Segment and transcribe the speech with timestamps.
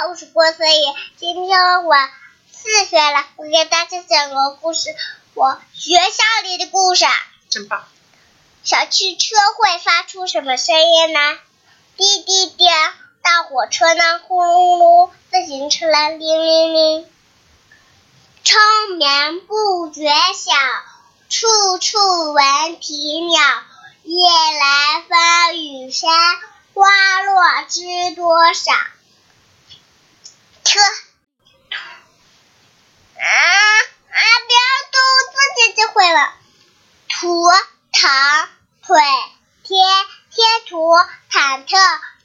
[0.00, 0.94] 好，我是郭思怡。
[1.16, 1.92] 今天我
[2.52, 4.94] 四岁了，我给大家讲个故事，
[5.34, 7.04] 我学校里的故事。
[7.50, 7.82] 真棒！
[8.62, 11.18] 小汽车会发出什么声音呢？
[11.96, 12.64] 滴滴滴，
[13.22, 14.20] 大火车呢？
[14.20, 16.10] 呼噜噜，自行车呢？
[16.10, 17.10] 铃铃铃。
[18.44, 18.60] 春
[18.98, 20.52] 眠不觉晓，
[21.28, 21.98] 处处
[22.34, 23.40] 闻啼鸟。
[24.04, 26.08] 夜来风雨声，
[26.72, 26.86] 花
[27.22, 28.72] 落知多少。
[30.68, 30.78] 车，
[33.18, 34.18] 啊啊！
[34.46, 34.58] 不要
[34.92, 35.00] 动，
[35.32, 36.20] 自己就会了。
[37.08, 37.48] 图
[37.92, 38.10] 腾
[38.86, 39.00] 腿
[39.62, 39.80] 贴
[40.30, 40.76] 贴图
[41.32, 41.78] 忐忑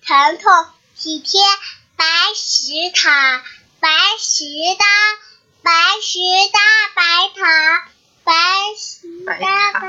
[0.05, 1.41] 疼痛体贴
[1.95, 3.45] 白石塔
[3.79, 4.43] 白石
[4.77, 4.85] 搭
[5.61, 5.71] 白
[6.01, 6.19] 石
[6.51, 6.59] 搭
[6.95, 7.01] 白
[7.39, 7.41] 塔
[8.25, 8.33] 白
[8.77, 9.79] 石搭白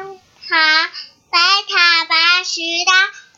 [0.49, 0.91] 塔
[1.29, 2.93] 白塔白石搭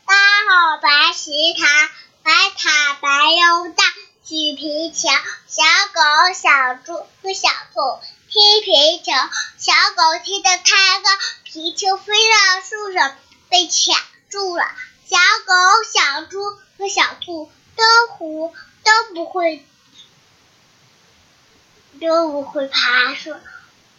[0.04, 0.14] 搭
[0.50, 1.90] 好白石塔
[2.22, 3.82] 白塔白又大
[4.28, 5.08] 举皮球
[5.46, 5.62] 小
[5.94, 9.12] 狗小猪和小兔踢皮球
[9.56, 11.10] 小狗踢得太高。
[11.44, 13.16] 皮球飞到树上，
[13.48, 14.64] 被卡住了。
[15.08, 15.54] 小狗、
[15.92, 16.40] 小猪
[16.76, 17.84] 和小兔都
[18.18, 19.64] 不都不会
[22.00, 23.32] 都不会爬树。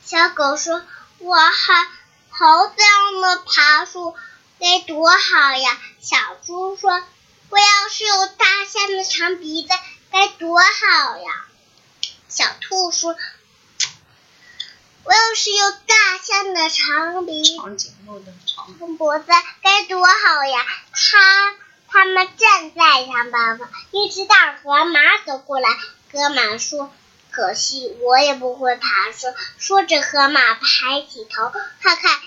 [0.03, 0.83] 小狗说
[1.19, 1.87] ：“我还
[2.31, 4.13] 猴子样的爬树
[4.59, 7.01] 该多好呀！”小猪说
[7.49, 9.69] ：“我要是有大象的长鼻子
[10.11, 11.45] 该多好呀！”
[12.29, 13.15] 小兔说。
[15.03, 19.25] 我要是有大象的长鼻、长颈鹿的长脖子，
[19.61, 20.65] 该多好呀！
[20.91, 21.55] 它
[21.87, 23.69] 它们正在想办法。
[23.91, 25.69] 一只大河马走过来，
[26.11, 26.91] 河马说
[27.31, 32.21] ：“可惜我也不会爬树。”说着，河马抬起头，看看卡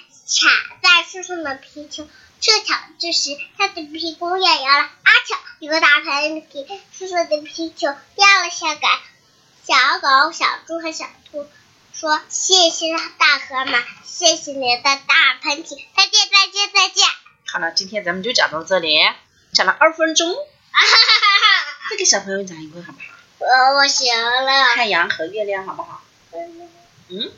[0.83, 2.08] 在树上的皮球。
[2.41, 9.00] 正巧这时，它的屁股也摇了，啊巧，一个大喷嚏，湿湿的皮球掉了下来。
[9.67, 11.48] 小狗、小猪和小兔。
[11.92, 17.05] 说谢谢大河马，谢谢你的大喷嚏，再见再见再见。
[17.48, 19.01] 好了，今天咱们就讲到这里，
[19.52, 20.33] 讲了二分钟。
[21.90, 23.07] 再给小朋友讲一个好不好？
[23.39, 23.46] 我
[23.79, 24.77] 我行了。
[24.77, 26.01] 太阳和月亮好不好？
[26.30, 27.33] 嗯。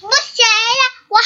[0.00, 1.24] 不行了，我还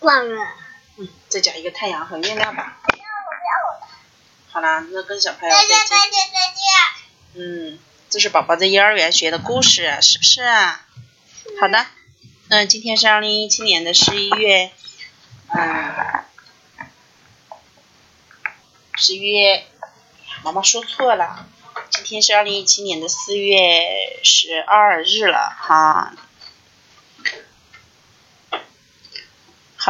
[0.00, 0.52] 忘了。
[1.00, 2.76] 嗯，再讲一个太阳和月亮吧。
[4.50, 6.62] 好啦，那跟小朋友再见再见再见。
[7.72, 7.78] 嗯，
[8.10, 10.42] 这是宝宝在幼儿园学的故事，是不是？
[11.58, 11.86] 好的，
[12.48, 14.72] 那，今天是二零一七年的十一月，
[15.48, 16.24] 嗯，
[18.96, 19.64] 十一月，
[20.42, 21.46] 妈妈说错了，
[21.88, 26.12] 今天是二零一七年的四月十二日了，哈。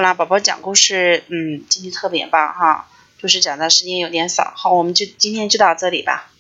[0.01, 2.87] 好啦，宝宝讲故事，嗯，今天特别棒哈，
[3.19, 6.31] 就是讲的时间有点少，好，我们就今天就到这里吧。